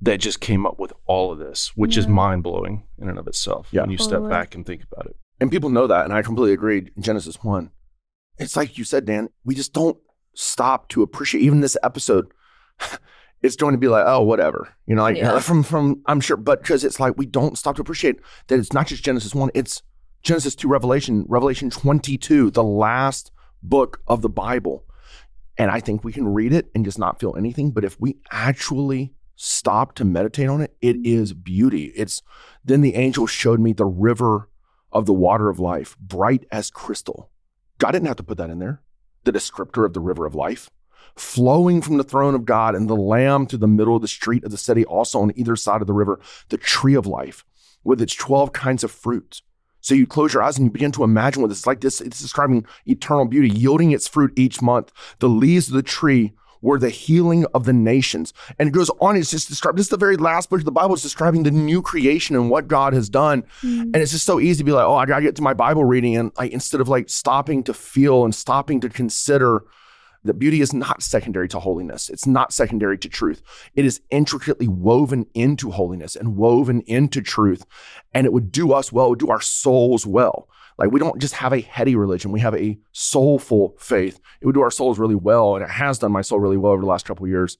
[0.00, 3.26] that just came up with all of this, which is mind blowing in and of
[3.26, 3.82] itself Yeah.
[3.82, 4.30] when you step Totally.
[4.30, 5.16] back and think about it.
[5.40, 6.90] and people know that, and I completely agree.
[6.98, 7.70] Genesis one,
[8.38, 9.28] it's like you said, Dan.
[9.44, 9.96] We just don't
[10.34, 12.32] stop to appreciate even this episode.
[13.40, 15.38] It's going to be like, oh, whatever, you know, like Yeah.
[15.48, 18.16] from from I'm sure, but because it's like we don't stop to appreciate
[18.48, 19.80] that it's not just Genesis one, it's
[20.24, 23.30] Genesis two, Revelation, Revelation twenty two, the last
[23.62, 24.84] book of the Bible,
[25.56, 27.70] and I think we can read it and just not feel anything.
[27.72, 31.92] But if we actually stop to meditate on it, it is beauty.
[31.96, 32.22] It's
[32.64, 34.48] then the angel showed me the river
[34.92, 37.30] of the water of life, bright as crystal.
[37.78, 38.82] God didn't have to put that in there.
[39.24, 40.70] The descriptor of the river of life,
[41.14, 44.44] flowing from the throne of God and the Lamb to the middle of the street
[44.44, 47.44] of the city, also on either side of the river, the tree of life
[47.84, 49.42] with its 12 kinds of fruits.
[49.80, 51.80] So you close your eyes and you begin to imagine what it's like.
[51.80, 54.92] This it's describing eternal beauty, yielding its fruit each month.
[55.18, 58.32] The leaves of the tree were the healing of the nations.
[58.58, 59.78] And it goes on, it's just described.
[59.78, 60.94] This is the very last book of the Bible.
[60.94, 63.44] It's describing the new creation and what God has done.
[63.60, 63.82] Hmm.
[63.82, 65.84] And it's just so easy to be like, oh, I gotta get to my Bible
[65.84, 66.16] reading.
[66.16, 69.62] And like instead of like stopping to feel and stopping to consider
[70.24, 72.10] that beauty is not secondary to holiness.
[72.10, 73.42] It's not secondary to truth.
[73.74, 77.64] It is intricately woven into holiness and woven into truth.
[78.12, 80.48] And it would do us well, it would do our souls well.
[80.78, 84.20] Like we don't just have a heady religion, we have a soulful faith.
[84.40, 85.56] It would do our souls really well.
[85.56, 87.58] And it has done my soul really well over the last couple years.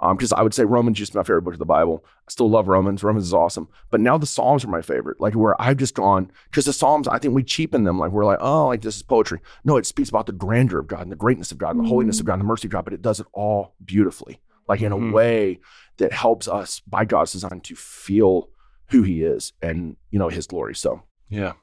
[0.00, 2.04] Because I would say Romans is my favorite book of the Bible.
[2.06, 3.02] I still love Romans.
[3.02, 3.68] Romans is awesome.
[3.90, 5.20] But now the Psalms are my favorite.
[5.20, 7.98] Like where I've just gone, because the Psalms, I think we cheapen them.
[7.98, 9.40] Like we're like, oh, like this is poetry.
[9.64, 11.88] No, it speaks about the grandeur of God and the greatness of God and the
[11.88, 14.80] holiness of God and the mercy of God, but it does it all beautifully, like
[14.82, 15.12] in a Mhm.
[15.12, 15.58] way
[15.96, 18.50] that helps us by God's design to feel
[18.90, 20.74] who He is and you know His glory.
[20.76, 21.54] So Yeah.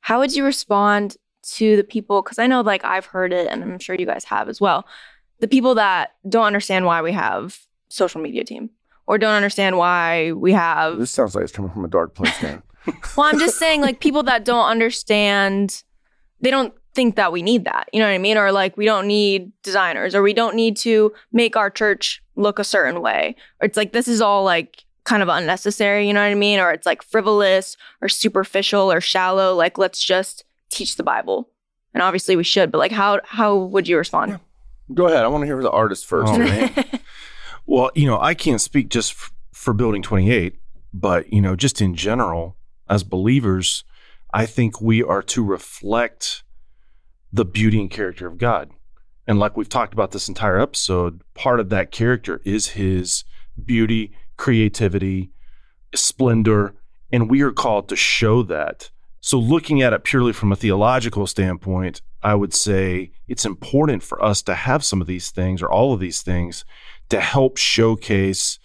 [0.00, 1.16] How would you respond
[1.54, 2.22] to the people?
[2.22, 4.86] Because I know, like, I've heard it, and I'm sure you guys have as well.
[5.40, 8.70] The people that don't understand why we have social media team,
[9.06, 10.98] or don't understand why we have.
[10.98, 12.62] this sounds like it's coming from a dark place, Dan.
[13.16, 15.82] Well, I'm just saying, like, people that don't understand,
[16.40, 17.88] they don't think that we need that.
[17.92, 18.36] You know what I mean?
[18.36, 22.58] Or like, we don't need designers, or we don't need to make our church look
[22.58, 23.36] a certain way.
[23.60, 26.06] Or it's like, this is all like kind of unnecessary.
[26.06, 26.60] You know what I mean?
[26.60, 29.54] Or it's like frivolous or superficial or shallow.
[29.54, 31.48] Like, let's just teach the Bible.
[31.94, 34.40] And obviously we should, but like, how how would you respond?
[34.92, 35.24] Go ahead.
[35.24, 36.32] I want to hear the artist first.
[36.32, 36.72] Oh, man.
[37.66, 40.58] Well, you know, I can't speak just f- for Building 28,
[40.92, 42.58] but, you know, just in general,
[42.90, 43.84] as believers,
[44.34, 46.42] I think we are to reflect
[47.32, 48.70] the beauty and character of God.
[49.26, 53.24] And like we've talked about this entire episode, part of that character is his
[53.64, 55.30] beauty, creativity,
[55.94, 56.74] splendor,
[57.10, 58.90] and we are called to show that.
[59.26, 64.22] So, looking at it purely from a theological standpoint, I would say it's important for
[64.22, 66.66] us to have some of these things or all of these things
[67.08, 68.58] to help showcase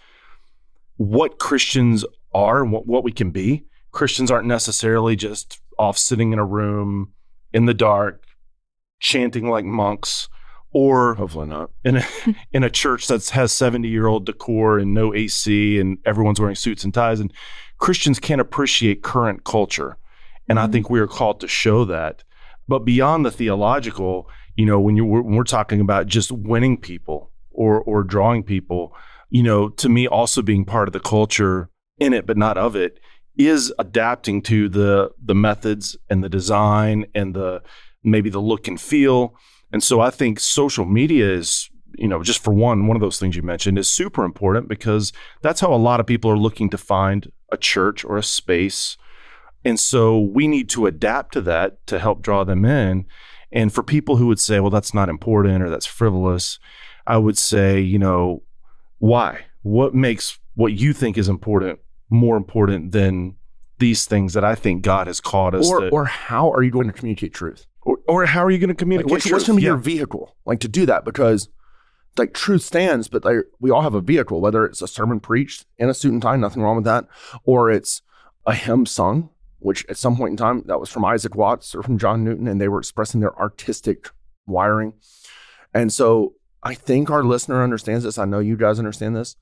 [0.97, 3.63] what Christians are and what, what we can be.
[3.93, 7.13] Christians aren't necessarily just off sitting in a room
[7.53, 8.25] in the dark,
[8.99, 10.27] chanting like monks,
[10.73, 11.71] or Hopefully not.
[11.85, 12.05] in a,
[12.51, 16.57] in a church that has 70 year old decor and no AC and everyone's wearing
[16.57, 17.21] suits and ties.
[17.21, 17.31] And
[17.77, 19.95] Christians can't appreciate current culture.
[20.49, 20.73] And I mm-hmm.
[20.73, 22.23] think we are called to show that.
[22.67, 27.31] But beyond the theological, you know, when, you, when we're talking about just winning people
[27.51, 28.93] or, or drawing people,
[29.29, 32.75] you know, to me, also being part of the culture in it, but not of
[32.75, 32.99] it,
[33.37, 37.61] is adapting to the the methods and the design and the
[38.03, 39.33] maybe the look and feel.
[39.71, 43.19] And so I think social media is, you know, just for one, one of those
[43.19, 46.69] things you mentioned is super important because that's how a lot of people are looking
[46.71, 48.97] to find a church or a space
[49.65, 53.05] And so we need to adapt to that to help draw them in.
[53.51, 56.59] And for people who would say, well, that's not important or that's frivolous,
[57.07, 58.43] I would say, you know,
[58.99, 59.45] why?
[59.63, 63.35] What makes what you think is important more important than
[63.79, 66.71] these things that I think God has called us Or to, or how are you
[66.71, 67.65] going to communicate truth?
[67.81, 69.11] or, or how are you going to Like, communicate?
[69.11, 69.47] what's, what's truth?
[69.47, 69.69] going to be Yeah.
[69.71, 71.05] your vehicle like to do that?
[71.05, 71.49] Because
[72.17, 75.65] like truth stands, but like, we all have a vehicle, whether it's a sermon preached
[75.77, 77.07] in a suit and tie, nothing wrong with that,
[77.45, 78.01] or it's
[78.45, 81.83] a hymn sung, which at some point in time that was from Isaac Watts or
[81.83, 84.09] from John Newton, and they were expressing their artistic
[84.47, 84.93] wiring.
[85.73, 88.17] And so I think our listener understands this.
[88.17, 89.35] I know you guys understand this.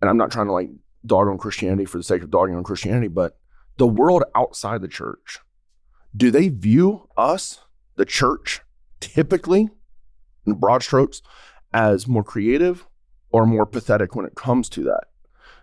[0.00, 0.70] And I'm not trying to like
[1.04, 3.38] dog on Christianity for the sake of dogging on Christianity, but
[3.76, 5.38] the world outside the church,
[6.16, 7.60] do they view us,
[7.96, 8.62] the church,
[9.00, 9.68] typically
[10.46, 11.22] in broad strokes,
[11.72, 12.86] as more creative
[13.30, 15.04] or more pathetic when it comes to that,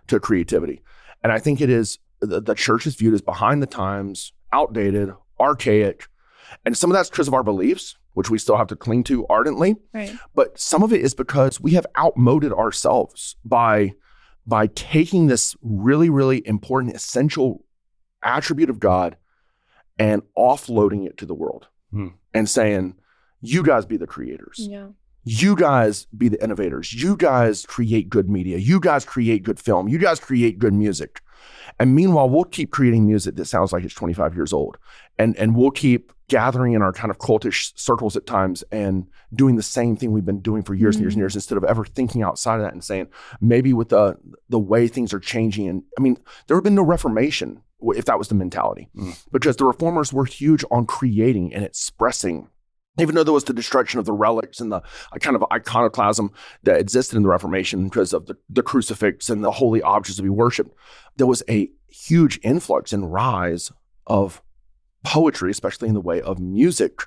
[0.06, 0.82] to creativity?
[1.22, 5.12] And I think it is the, the church is viewed as behind the times, outdated,
[5.38, 6.06] archaic.
[6.64, 9.26] And some of that's because of our beliefs, which we still have to cling to
[9.28, 10.12] ardently Right.
[10.34, 13.92] but some of it is because we have outmoded ourselves by
[14.46, 17.64] by taking this really really important essential
[18.24, 19.16] attribute of god
[20.00, 22.08] and offloading it to the world Hmm.
[22.34, 22.96] and saying
[23.40, 24.88] you guys be the creators Yeah.
[25.24, 26.92] You guys be the innovators.
[26.92, 28.58] You guys create good media.
[28.58, 29.88] You guys create good film.
[29.88, 31.20] You guys create good music.
[31.78, 34.78] And meanwhile we'll keep creating music that sounds like it's 25 years old.
[35.18, 39.56] And and we'll keep gathering in our kind of cultish circles at times and doing
[39.56, 41.22] the same thing we've been doing for years and years and mm-hmm.
[41.22, 43.08] years instead of ever thinking outside of that and saying
[43.40, 44.14] maybe with the
[44.50, 48.04] the way things are changing and i mean there would have been no reformation if
[48.06, 48.88] that was the mentality.
[48.96, 49.24] Mm.
[49.32, 52.48] Because the reformers were huge on creating and expressing
[52.98, 54.82] even though there was the destruction of the relics and the
[55.12, 56.32] uh, kind of iconoclasm
[56.64, 60.22] that existed in the Reformation because of the, the crucifix and the holy objects to
[60.22, 60.74] be worshipped,
[61.16, 63.72] there was a huge influx and rise
[64.06, 64.42] of
[65.04, 67.02] poetry, especially in the way of music,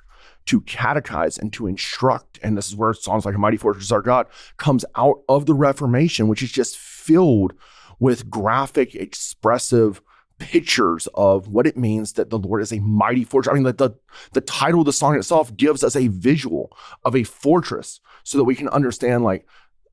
[0.46, 2.38] to catechize and to instruct.
[2.42, 4.26] And this is where songs like A Mighty Fortress Our God
[4.56, 7.52] comes out of the Reformation, which is just filled
[7.98, 10.02] with graphic, expressive
[10.42, 13.52] pictures of what it means that the Lord is a mighty fortress.
[13.52, 13.90] I mean, the, the,
[14.32, 18.44] the title of the song itself gives us a visual of a fortress so that
[18.44, 19.46] we can understand, like,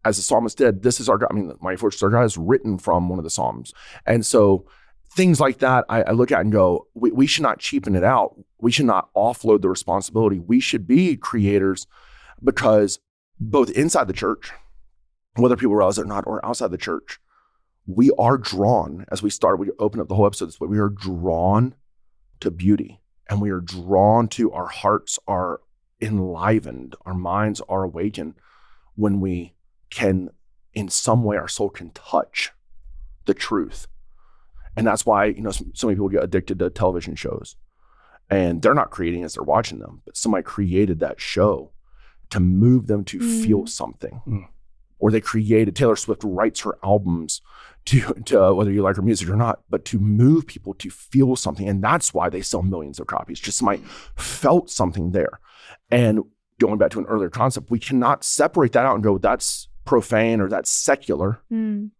[0.05, 1.27] as the psalmist did, this is our God.
[1.29, 3.73] I mean, mighty fortress, our God is written from one of the Psalms.
[4.05, 4.65] And so
[5.13, 8.03] things like that, I, I look at and go, we, we should not cheapen it
[8.03, 8.35] out.
[8.59, 10.39] We should not offload the responsibility.
[10.39, 11.85] We should be creators
[12.43, 12.99] because
[13.39, 14.51] both inside the church,
[15.35, 17.19] whether people realize it or not, or outside the church,
[17.89, 20.77] we are drawn, as we start, we open up the whole episode this way, we
[20.77, 21.73] are drawn
[22.39, 25.61] to beauty and we are drawn to our hearts are
[25.99, 28.35] enlivened, our minds are awakened
[28.95, 29.55] when we
[29.89, 30.29] can,
[30.73, 32.51] in some way, our soul can touch
[33.25, 33.87] the truth.
[34.77, 37.55] And that's why, you know, so, so many people get addicted to television shows
[38.29, 41.71] and they're not creating as they're watching them, but somebody created that show
[42.29, 44.21] to move them to feel something.
[44.27, 44.47] Mm.
[44.99, 47.41] Or they created, Taylor Swift writes her albums
[47.85, 50.89] to, to uh, whether you like her music or not, but to move people to
[50.89, 51.67] feel something.
[51.67, 53.39] And that's why they sell millions of copies.
[53.39, 53.81] Just somebody
[54.15, 55.39] felt something there.
[55.89, 56.21] And
[56.59, 60.41] going back to an earlier concept, we cannot separate that out and go, that's profane
[60.41, 61.41] or that's secular.
[61.51, 61.91] Mm.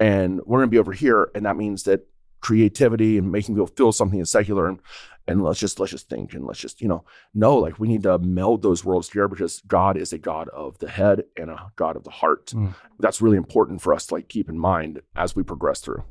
[0.00, 1.30] And we're going to be over here.
[1.34, 2.08] And that means that
[2.40, 4.66] creativity and making people feel something is secular.
[4.68, 4.80] And,
[5.28, 8.02] and let's just, let's just think and let's just, you know, no, like we need
[8.04, 11.72] to meld those worlds together because God is a God of the head and a
[11.76, 12.46] God of the heart.
[12.46, 12.74] Mm.
[12.98, 16.04] That's really important for us to like keep in mind as we progress through.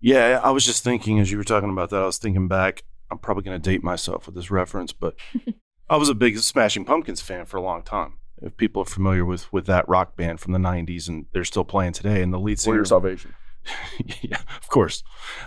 [0.00, 2.84] Yeah, I was just thinking as you were talking about that, I was thinking back.
[3.10, 5.16] I'm probably going to date myself with this reference, but
[5.90, 8.14] I was a big Smashing Pumpkins fan for a long time.
[8.40, 11.64] If people are familiar with with that rock band from the '90s, and they're still
[11.64, 13.34] playing today, and the lead For singer, your salvation.
[14.22, 15.02] yeah, of course,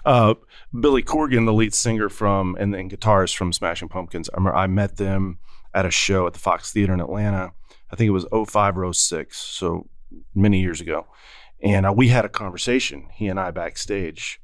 [0.06, 0.36] uh,
[0.78, 4.30] Billy Corgan, the lead singer from and then guitarist from Smashing Pumpkins.
[4.34, 5.40] I I met them
[5.74, 7.54] at a show at the Fox Theater in Atlanta.
[7.92, 9.88] I think it was 05 or 06, so
[10.34, 11.08] many years ago.
[11.62, 14.42] And uh, we had a conversation, he and I backstage.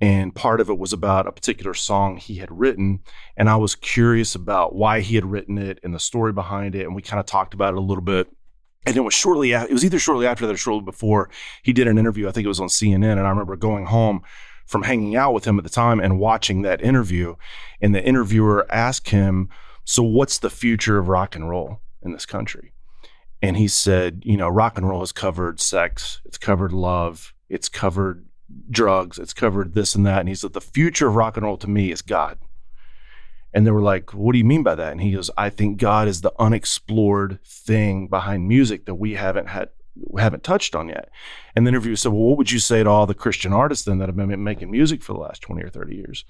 [0.00, 3.00] And part of it was about a particular song he had written.
[3.36, 6.84] And I was curious about why he had written it and the story behind it.
[6.84, 8.28] And we kind of talked about it a little bit.
[8.86, 11.28] And it was shortly, after, it was either shortly after that or shortly before
[11.62, 12.28] he did an interview.
[12.28, 13.12] I think it was on CNN.
[13.12, 14.22] And I remember going home
[14.66, 17.34] from hanging out with him at the time and watching that interview.
[17.80, 19.48] And the interviewer asked him,
[19.84, 22.72] So, what's the future of rock and roll in this country?
[23.40, 27.68] And he said, You know, rock and roll has covered sex, it's covered love, it's
[27.68, 28.26] covered
[28.70, 30.20] drugs, it's covered this and that.
[30.20, 32.38] And he said, The future of rock and roll to me is God.
[33.54, 34.92] And they were like, What do you mean by that?
[34.92, 39.48] And he goes, I think God is the unexplored thing behind music that we haven't
[39.48, 39.70] had
[40.16, 41.10] haven't touched on yet.
[41.56, 43.98] And the interviewer said, Well, what would you say to all the Christian artists then
[43.98, 46.24] that have been making music for the last 20 or 30 years?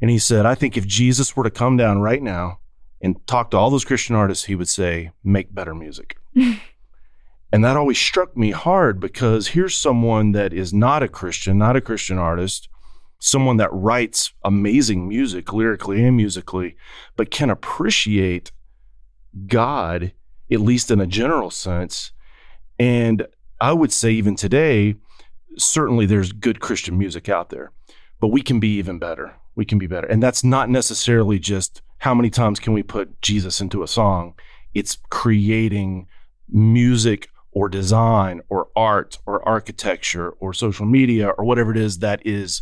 [0.00, 2.58] And he said, I think if Jesus were to come down right now
[3.00, 6.16] and talk to all those Christian artists, he would say, make better music.
[6.34, 11.76] and that always struck me hard because here's someone that is not a Christian, not
[11.76, 12.68] a Christian artist,
[13.24, 16.76] someone that writes amazing music, lyrically and musically,
[17.16, 18.52] but can appreciate
[19.46, 20.12] God,
[20.52, 22.12] at least in a general sense.
[22.78, 23.26] And
[23.62, 24.96] I would say, even today,
[25.56, 27.72] certainly there's good Christian music out there,
[28.20, 29.34] but we can be even better.
[29.54, 30.06] We can be better.
[30.06, 34.34] And that's not necessarily just how many times can we put Jesus into a song,
[34.74, 36.08] it's creating
[36.50, 42.20] music or design or art or architecture or social media or whatever it is that
[42.26, 42.60] is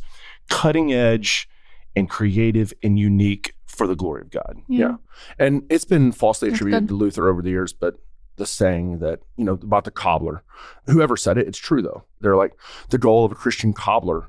[0.53, 1.48] cutting edge
[1.96, 4.59] and creative and unique for the glory of God.
[4.68, 4.96] Yeah.
[5.38, 7.96] And it's been falsely attributed to Luther over the years, but
[8.36, 10.42] the saying that, you know, about the cobbler,
[10.86, 12.05] whoever said it, it's true though.
[12.20, 12.53] They're like,
[12.90, 14.28] the goal of a Christian cobbler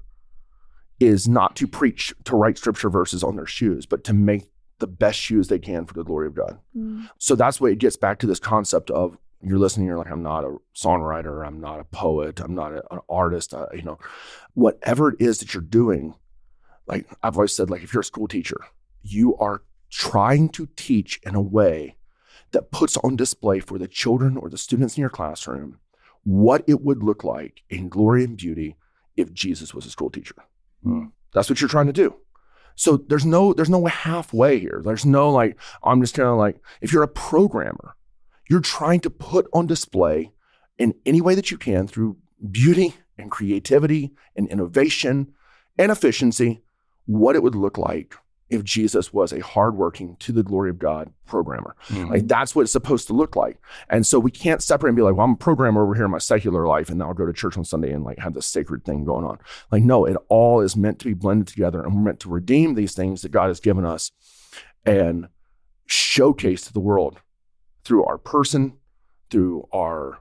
[0.99, 4.49] is not to preach, to write scripture verses on their shoes, but to make
[4.79, 6.59] the best shoes they can for the glory of God.
[6.75, 7.09] Mm.
[7.17, 10.23] So that's what it gets back to this concept of you're listening, you're like, I'm
[10.23, 13.99] not a songwriter, I'm not a poet, I'm not a- an artist, uh, you know,
[14.53, 16.15] whatever it is that you're doing.
[16.87, 18.57] Like I've always said, like if you're a school teacher,
[19.01, 21.97] you are trying to teach in a way
[22.51, 25.79] that puts on display for the children or the students in your classroom
[26.23, 28.77] what it would look like in glory and beauty
[29.17, 30.35] if Jesus was a school teacher.
[30.83, 31.07] Hmm.
[31.33, 32.15] That's what you're trying to do.
[32.75, 34.81] So there's no there's no halfway here.
[34.83, 37.95] There's no like I'm just kind of like if you're a programmer,
[38.49, 40.31] you're trying to put on display
[40.77, 42.17] in any way that you can through
[42.51, 45.33] beauty and creativity and innovation
[45.77, 46.61] and efficiency
[47.05, 48.15] what it would look like
[48.49, 51.75] if Jesus was a hardworking, to the glory of God programmer.
[51.87, 52.11] Mm-hmm.
[52.11, 53.57] Like that's what it's supposed to look like.
[53.89, 56.11] And so we can't separate and be like, well, I'm a programmer over here in
[56.11, 58.45] my secular life, and then I'll go to church on Sunday and like have this
[58.45, 59.39] sacred thing going on.
[59.71, 62.75] Like, no, it all is meant to be blended together, and we're meant to redeem
[62.75, 64.11] these things that God has given us
[64.85, 65.29] and
[65.87, 67.19] showcase to the world
[67.85, 68.73] through our person,
[69.29, 70.19] through our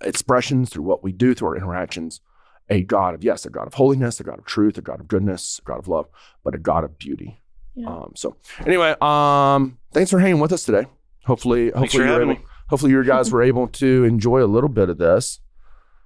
[0.00, 2.20] expressions, through what we do, through our interactions,
[2.68, 5.08] a God of, yes, a God of holiness, a God of truth, a God of
[5.08, 6.06] goodness, a God of love,
[6.44, 7.40] but a God of beauty.
[7.74, 7.88] Yeah.
[7.88, 10.86] Um, so anyway, um, thanks for hanging with us today.
[11.24, 12.40] Hopefully, Thanks hopefully you're able, me.
[12.68, 15.40] hopefully you guys were able to enjoy a little bit of this.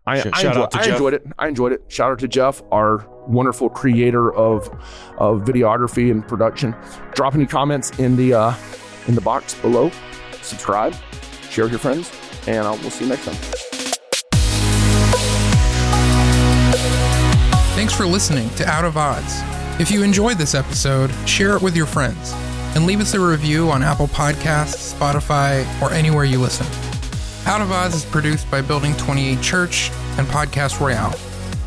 [0.05, 0.93] I, Sh- I, enjoy- out to I Jeff.
[0.95, 1.27] enjoyed it.
[1.39, 1.85] I enjoyed it.
[1.89, 4.67] Shout out to Jeff, our wonderful creator of
[5.17, 6.75] of videography and production.
[7.15, 8.55] Drop any comments in the uh,
[9.07, 9.91] in the box below.
[10.43, 10.95] Subscribe,
[11.51, 12.11] share with your friends,
[12.47, 13.35] and uh, we'll see you next time.
[17.75, 19.43] Thanks for listening to Out of Oz.
[19.81, 22.35] If you enjoyed this episode, share it with your friends
[22.75, 26.67] and leave us a review on Apple Podcasts, Spotify, or anywhere you listen.
[27.47, 31.15] Out of Oz is produced by Building 28 Church and Podcast Royale.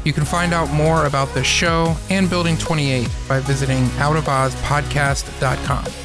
[0.03, 6.04] You can find out more about this show and Building 28 by visiting outofozpodcast.com.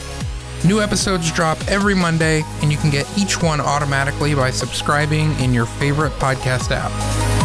[0.64, 5.54] New episodes drop every Monday, and you can get each one automatically by subscribing in
[5.54, 7.39] your favorite podcast app.